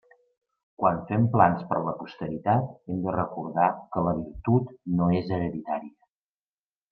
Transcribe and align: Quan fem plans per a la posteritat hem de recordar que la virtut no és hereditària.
Quan 0.83 0.95
fem 1.09 1.27
plans 1.35 1.65
per 1.73 1.77
a 1.79 1.83
la 1.87 1.93
posteritat 1.99 2.71
hem 2.93 3.03
de 3.03 3.13
recordar 3.17 3.67
que 3.93 4.05
la 4.09 4.15
virtut 4.23 4.73
no 4.97 5.11
és 5.21 5.31
hereditària. 5.37 5.99